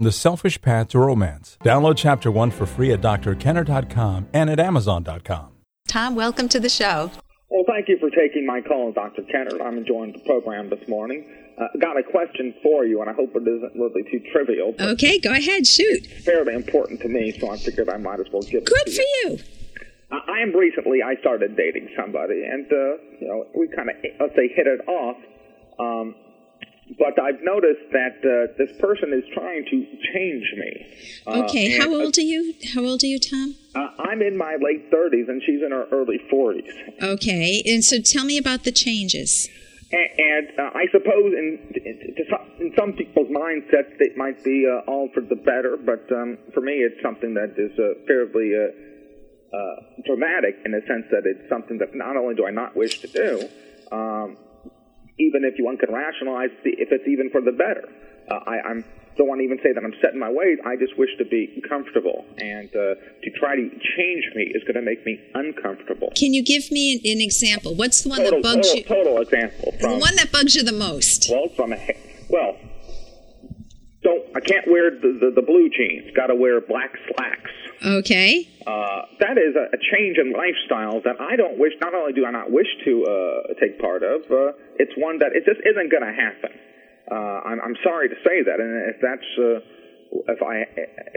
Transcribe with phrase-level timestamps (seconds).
[0.00, 1.58] The Selfish Path to Romance.
[1.64, 5.48] Download Chapter 1 for free at drkenner.com and at amazon.com.
[5.88, 7.10] Tom, welcome to the show.
[7.50, 9.22] Well, thank you for taking my call, Dr.
[9.22, 9.60] Kenner.
[9.60, 11.26] I'm enjoying the program this morning.
[11.58, 14.72] Uh, got a question for you, and I hope it isn't really too trivial.
[14.78, 16.06] Okay, go ahead, shoot.
[16.06, 18.86] It's fairly important to me, so I figured I might as well give it Good
[18.86, 19.30] to for you.
[19.32, 19.38] you.
[20.12, 22.76] I I am recently, I started dating somebody, and, uh,
[23.20, 25.16] you know, we kind of, let's say, hit it off.
[25.80, 26.14] Um,
[26.96, 30.86] but I've noticed that uh, this person is trying to change me.
[31.26, 32.54] Uh, Okay, how uh, old are you?
[32.74, 33.54] How old are you, Tom?
[33.74, 37.02] Uh, I'm in my late 30s, and she's in her early 40s.
[37.02, 39.48] Okay, and so tell me about the changes.
[39.90, 41.74] And, and uh, I suppose in,
[42.30, 46.38] some, in some people's mindsets, it might be uh, all for the better, but um,
[46.52, 51.22] for me, it's something that is uh, fairly uh, uh, dramatic in the sense that
[51.24, 53.48] it's something that not only do I not wish to do,
[53.90, 54.36] um,
[55.18, 57.88] even if one can rationalize if it's even for the better.
[58.30, 58.84] Uh, I I'm,
[59.16, 60.58] don't want to even say that I'm set in my ways.
[60.64, 62.94] I just wish to be comfortable, and uh,
[63.24, 66.12] to try to change me is going to make me uncomfortable.
[66.14, 67.74] Can you give me an, an example?
[67.74, 68.84] What's the one Total, that bugs total, you?
[68.84, 71.28] total example The one that bugs you the most.
[71.30, 71.80] well, from a
[72.28, 72.56] well,
[74.02, 76.14] don't I can't wear the, the, the blue jeans.
[76.14, 77.50] Got to wear black slacks.
[77.84, 78.48] Okay.
[78.66, 81.72] Uh, that is a, a change in lifestyle that I don't wish.
[81.80, 85.32] Not only do I not wish to uh, take part of, uh, it's one that
[85.34, 86.52] it just isn't going to happen.
[87.10, 89.64] Uh, I'm, I'm sorry to say that, and if that's uh,
[90.10, 90.66] if I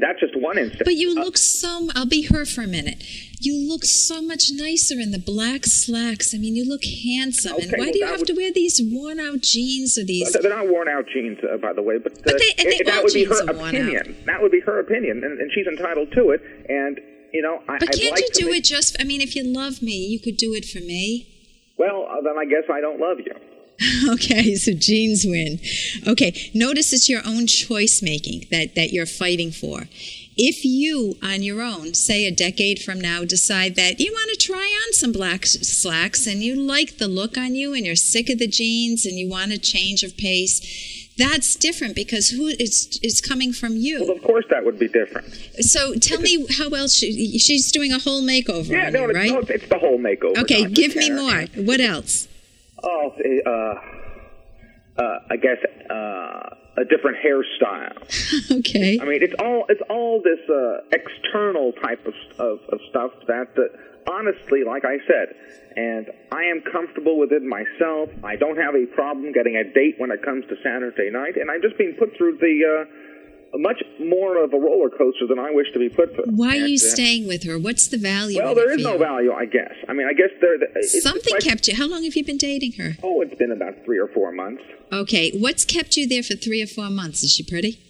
[0.00, 0.82] that's just one instance.
[0.84, 1.88] But you look so.
[1.94, 3.02] I'll be her for a minute.
[3.40, 6.34] You look so much nicer in the black slacks.
[6.34, 7.56] I mean, you look handsome.
[7.60, 10.32] and why well, do you have would- to wear these worn-out jeans or these?
[10.32, 12.86] They're not worn out jeans, uh, by the way, but, uh, But they, they it-
[12.86, 14.16] that would be her opinion.
[14.26, 16.40] That would be her opinion, and, and she's entitled to it.
[16.68, 16.98] And
[17.32, 18.96] you know, I, But can't like you do make- it just?
[19.00, 21.26] I mean, if you love me, you could do it for me.
[21.76, 23.34] Well, uh, then I guess I don't love you.
[24.10, 25.60] Okay, so jeans win.
[26.06, 29.82] Okay, notice it's your own choice making that, that you're fighting for.
[30.36, 34.46] If you, on your own, say a decade from now, decide that you want to
[34.46, 38.30] try on some black slacks and you like the look on you and you're sick
[38.30, 40.60] of the jeans and you want a change of pace,
[41.18, 44.12] that's different because who it's it's coming from Well, you.
[44.14, 45.26] of course that would be different.
[45.60, 49.16] So tell me how else she, she's doing a whole makeover Yeah, no, you, it's,
[49.16, 49.32] right?
[49.32, 50.38] no, it's the whole makeover.
[50.38, 51.46] Okay, give me more.
[51.64, 52.28] What else?
[52.82, 53.12] Oh,
[53.46, 53.50] uh,
[55.00, 55.58] uh, I guess
[55.90, 57.96] uh, a different hairstyle.
[58.58, 58.98] Okay.
[59.00, 63.48] I mean, it's all it's all this uh, external type of, of of stuff that,
[63.56, 65.34] uh, honestly, like I said,
[65.76, 68.10] and I am comfortable with it myself.
[68.24, 71.50] I don't have a problem getting a date when it comes to Saturday night, and
[71.50, 72.86] I'm just being put through the.
[73.54, 76.24] Much more of a roller coaster than I wish to be put through.
[76.26, 77.58] Why are And, you uh, staying with her?
[77.58, 78.38] What's the value?
[78.42, 79.72] Well, it there is no value, I guess.
[79.88, 80.58] I mean, I guess there.
[80.82, 81.74] Something like- kept you.
[81.74, 82.96] How long have you been dating her?
[83.02, 84.62] Oh, it's been about three or four months.
[84.92, 87.22] Okay, what's kept you there for three or four months?
[87.22, 87.80] Is she pretty?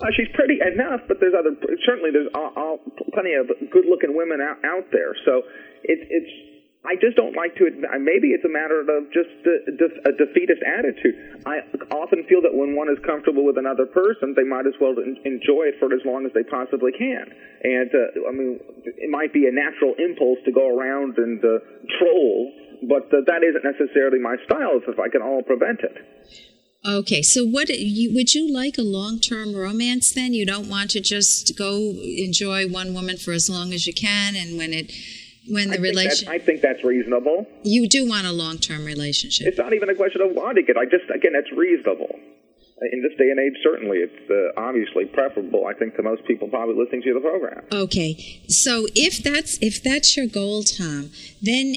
[0.00, 1.56] Uh, she's pretty enough, but there's other.
[1.84, 2.78] Certainly, there's all, all,
[3.14, 5.14] plenty of good-looking women out, out there.
[5.24, 5.42] So
[5.84, 6.30] it's it's.
[6.86, 7.66] I just don't like to.
[7.98, 11.42] Maybe it's a matter of just a, a defeatist attitude.
[11.44, 14.94] I often feel that when one is comfortable with another person, they might as well
[14.94, 17.26] enjoy it for as long as they possibly can.
[17.62, 21.58] And uh, I mean, it might be a natural impulse to go around and uh,
[21.98, 22.52] troll,
[22.86, 24.78] but uh, that isn't necessarily my style.
[24.86, 25.96] If I can all prevent it.
[26.86, 30.32] Okay, so what would you like a long-term romance then?
[30.34, 34.36] You don't want to just go enjoy one woman for as long as you can,
[34.36, 34.92] and when it
[35.48, 37.46] when the I think, I think that's reasonable.
[37.62, 39.46] you do want a long-term relationship.
[39.46, 40.76] It's not even a question of wanting it.
[40.76, 42.18] I just, again, that's reasonable.
[42.92, 45.66] In this day and age, certainly, it's uh, obviously preferable.
[45.66, 47.64] I think to most people probably listening to the program.
[47.72, 51.08] Okay, so if that's if that's your goal, Tom,
[51.40, 51.76] then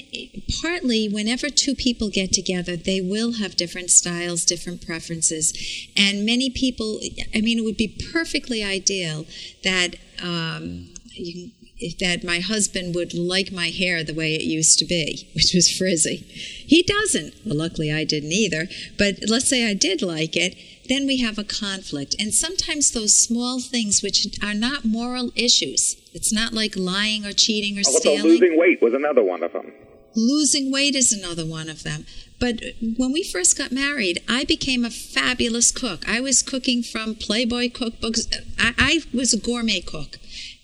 [0.61, 5.53] partly whenever two people get together, they will have different styles, different preferences,
[5.95, 6.99] and many people.
[7.33, 9.25] I mean, it would be perfectly ideal
[9.63, 11.51] that um, you
[11.99, 15.71] that my husband would like my hair the way it used to be, which was
[15.71, 16.17] frizzy.
[16.65, 17.33] He doesn't.
[17.45, 18.67] Well, luckily I didn't either.
[18.97, 20.55] But let's say I did like it,
[20.87, 22.15] then we have a conflict.
[22.19, 27.31] And sometimes those small things, which are not moral issues, it's not like lying or
[27.31, 28.23] cheating or oh, Also, stealing.
[28.23, 29.71] losing weight was another one of them.
[30.15, 32.05] Losing weight is another one of them.
[32.39, 32.61] But
[32.97, 36.07] when we first got married, I became a fabulous cook.
[36.07, 38.33] I was cooking from Playboy cookbooks.
[38.57, 40.17] I, I was a gourmet cook.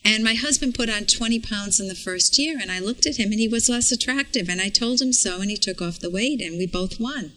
[0.06, 3.18] And my husband put on 20 pounds in the first year, and I looked at
[3.18, 4.48] him and he was less attractive.
[4.48, 7.32] And I told him so, and he took off the weight, and we both won.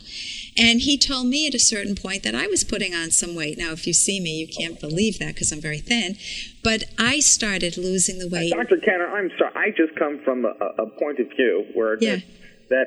[0.56, 3.56] And he told me at a certain point that I was putting on some weight.
[3.56, 6.17] Now, if you see me, you can't believe that because I'm very thin.
[6.62, 8.53] But I started losing the weight.
[8.53, 8.76] Dr.
[8.85, 9.53] Kenner, I'm sorry.
[9.56, 12.19] I just come from a, a point of view where Yeah.
[12.69, 12.87] that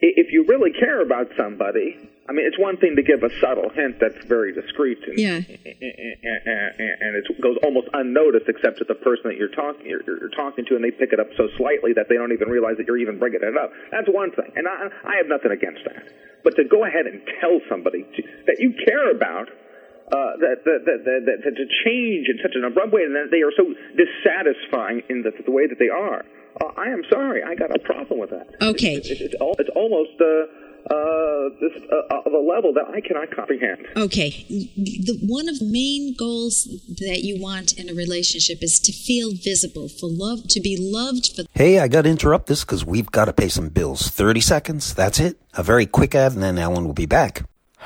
[0.00, 3.70] if you really care about somebody, I mean, it's one thing to give a subtle
[3.70, 5.40] hint that's very discreet and, Yeah.
[5.40, 10.04] and, and and it goes almost unnoticed, except to the person that you're talking you're,
[10.04, 12.76] you're talking to, and they pick it up so slightly that they don't even realize
[12.76, 13.72] that you're even bringing it up.
[13.90, 16.04] That's one thing, and I, I have nothing against that.
[16.44, 20.80] But to go ahead and tell somebody to, that you care about uh, that, that,
[20.86, 23.72] that, that, that, to change in such an abrupt way, and that they are so
[23.96, 26.24] dissatisfying in the, the way that they are.
[26.60, 28.48] Uh, I am sorry, I got a problem with that.
[28.60, 28.94] Okay.
[28.96, 30.48] It's, it's, it's, al- it's almost uh,
[30.90, 33.86] uh, this uh, of a level that I cannot comprehend.
[33.96, 36.64] Okay, the, one of the main goals
[36.98, 41.34] that you want in a relationship is to feel visible, for love, to be loved
[41.34, 41.44] for.
[41.52, 44.08] Hey, I got to interrupt this because we've got to pay some bills.
[44.08, 45.38] 30 seconds, that's it.
[45.54, 47.42] A very quick ad, and then Ellen will be back.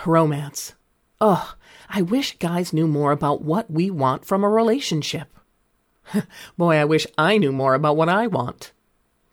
[0.06, 0.74] Romance.
[1.20, 1.54] Ugh,
[1.88, 5.28] I wish guys knew more about what we want from a relationship.
[6.58, 8.72] Boy, I wish I knew more about what I want.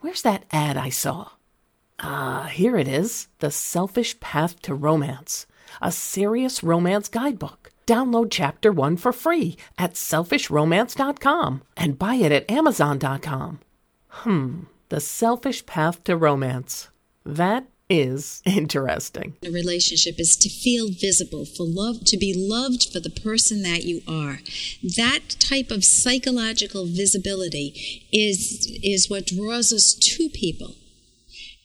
[0.01, 1.29] Where's that ad I saw?
[2.01, 5.45] Ah, here it is The Selfish Path to Romance,
[5.81, 7.71] a serious romance guidebook.
[7.85, 13.59] Download chapter one for free at selfishromance.com and buy it at amazon.com.
[14.07, 14.59] Hmm,
[14.89, 16.89] The Selfish Path to Romance.
[17.25, 19.35] That is interesting.
[19.43, 23.83] A relationship is to feel visible, for love, to be loved for the person that
[23.83, 24.39] you are.
[24.95, 30.75] That type of psychological visibility is is what draws us to people.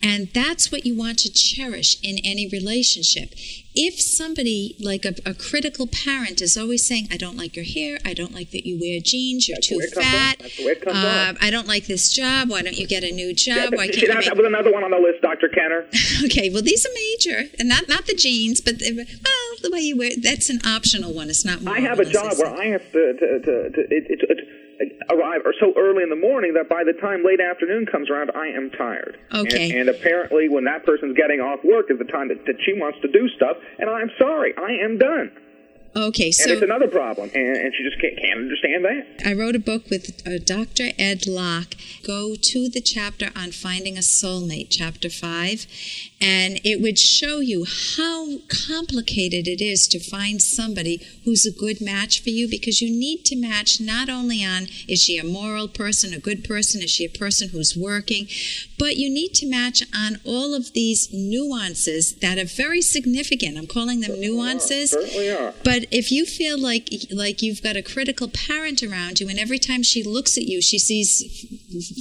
[0.05, 3.33] And that's what you want to cherish in any relationship.
[3.75, 7.99] If somebody, like a, a critical parent, is always saying, I don't like your hair,
[8.05, 10.33] I don't like that you wear jeans, you're That's too the way it comes fat,
[10.33, 10.39] off.
[10.39, 11.35] That's the way it comes uh.
[11.41, 13.73] I don't like this job, why don't you get a new job?
[13.73, 15.49] Yeah, why can't that, make that was another one on the list, Dr.
[15.49, 15.87] Kenner.
[16.25, 19.81] Okay, well, these are major, and not not the jeans, but the, well, the way
[19.81, 21.29] you wear that's an optional one.
[21.29, 21.67] It's not.
[21.67, 22.49] I have a job where.
[22.49, 24.49] I have to, to, to, to it, it, it,
[25.11, 28.31] arrive or so early in the morning that by the time late afternoon comes around,
[28.35, 29.19] I am tired.
[29.33, 29.71] Okay.
[29.71, 32.73] And, and apparently, when that person's getting off work, is the time that, that she
[32.75, 35.31] wants to do stuff, and I'm sorry, I am done.
[35.97, 36.45] Okay, so.
[36.45, 39.23] And it's another problem, and, and she just can't, can't understand that.
[39.25, 40.91] I wrote a book with uh, Dr.
[40.99, 41.75] Ed Locke.
[42.05, 45.67] Go to the chapter on finding a soulmate, chapter five,
[46.21, 47.65] and it would show you
[47.97, 52.91] how complicated it is to find somebody who's a good match for you because you
[52.91, 56.91] need to match not only on is she a moral person, a good person, is
[56.91, 58.27] she a person who's working,
[58.79, 63.57] but you need to match on all of these nuances that are very significant.
[63.57, 64.91] I'm calling them nuances.
[64.91, 65.55] Certainly are.
[65.63, 69.59] But if you feel like like you've got a critical parent around you, and every
[69.59, 71.47] time she looks at you, she sees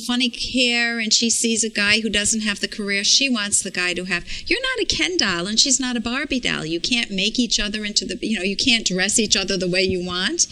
[0.05, 3.71] funny hair, and she sees a guy who doesn't have the career she wants the
[3.71, 4.25] guy to have.
[4.47, 6.65] You're not a Ken doll, and she's not a Barbie doll.
[6.65, 9.69] You can't make each other into the you know you can't dress each other the
[9.69, 10.47] way you want.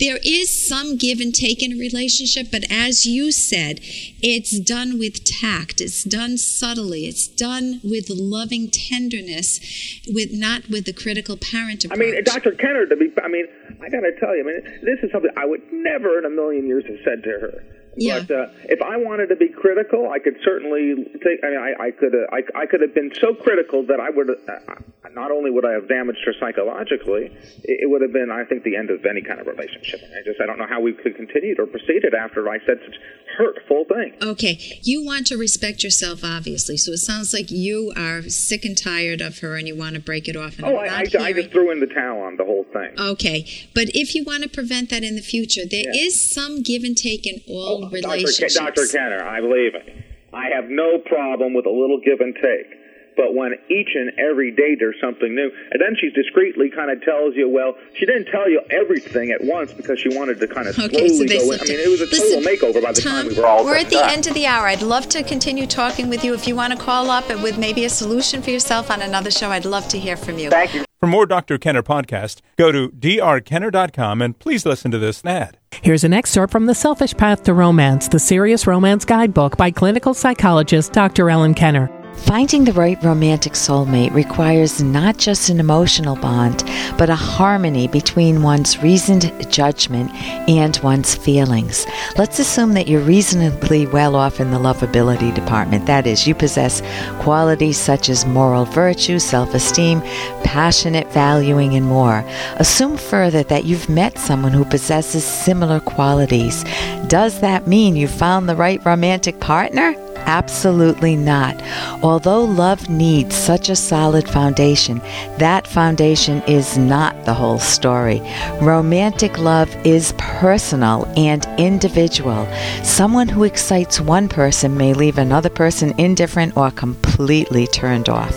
[0.00, 3.80] There is some give and take in a relationship, but as you said,
[4.22, 5.80] it's done with tact.
[5.80, 7.06] It's done subtly.
[7.06, 9.60] It's done with loving tenderness,
[10.08, 12.52] with not with the critical parent I mean, Dr.
[12.52, 13.46] Kenner, to be, I mean,
[13.82, 16.30] I got to tell you, I mean, this is something I would never in a
[16.30, 17.64] million years have said to her.
[17.96, 18.20] Yeah.
[18.26, 21.40] But uh, if I wanted to be critical, I could certainly think.
[21.44, 22.14] I mean, I, I could.
[22.14, 24.30] Uh, I, I could have been so critical that I would.
[24.30, 27.26] Uh, not only would I have damaged her psychologically,
[27.62, 30.00] it, it would have been, I think, the end of any kind of relationship.
[30.02, 32.96] I just, I don't know how we could continue or proceeded after I said such
[33.36, 34.14] hurtful things.
[34.22, 36.76] Okay, you want to respect yourself, obviously.
[36.76, 40.00] So it sounds like you are sick and tired of her, and you want to
[40.00, 40.56] break it off.
[40.58, 42.94] And Oh, I, I, I just threw in the towel on the whole thing.
[42.98, 46.42] Okay, but if you want to prevent that in the future, there is Yeah.
[46.42, 48.00] some give and take in all Oh, Dr.
[48.00, 48.54] Ke- relationships.
[48.54, 48.86] Dr.
[48.86, 50.04] Kenner, I believe it.
[50.32, 52.80] I have no problem with a little give and take.
[53.16, 57.00] But when each and every day there's something new, and then she discreetly kind of
[57.02, 60.66] tells you, well, she didn't tell you everything at once because she wanted to kind
[60.66, 61.60] of slowly Okay, so go in.
[61.60, 61.86] I mean, it.
[61.86, 63.98] it was a total makeover by the Tom, time we were all We're at the
[64.02, 64.10] done.
[64.10, 64.66] end of the hour.
[64.66, 66.34] I'd love to continue talking with you.
[66.34, 69.48] If you want to call up with maybe a solution for yourself on another show,
[69.50, 70.50] I'd love to hear from you.
[70.50, 70.83] Thank you.
[71.00, 71.58] For more Dr.
[71.58, 75.58] Kenner podcast, go to drkenner.com and please listen to this ad.
[75.82, 80.14] Here's an excerpt from The Selfish Path to Romance, the Serious Romance Guidebook by clinical
[80.14, 81.28] psychologist Dr.
[81.28, 82.03] Ellen Kenner.
[82.16, 86.64] Finding the right romantic soulmate requires not just an emotional bond,
[86.96, 90.10] but a harmony between one's reasoned judgment
[90.48, 91.86] and one's feelings.
[92.16, 95.86] Let's assume that you're reasonably well off in the lovability department.
[95.86, 96.82] That is, you possess
[97.20, 100.00] qualities such as moral virtue, self esteem,
[100.44, 102.24] passionate valuing, and more.
[102.56, 106.64] Assume further that you've met someone who possesses similar qualities.
[107.06, 109.94] Does that mean you found the right romantic partner?
[110.26, 111.60] Absolutely not.
[112.02, 115.00] Although love needs such a solid foundation,
[115.38, 118.20] that foundation is not the whole story.
[118.60, 122.46] Romantic love is personal and individual.
[122.82, 128.34] Someone who excites one person may leave another person indifferent or completely turned off.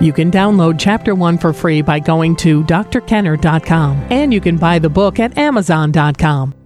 [0.00, 4.78] You can download Chapter 1 for free by going to drkenner.com, and you can buy
[4.80, 6.61] the book at amazon.com.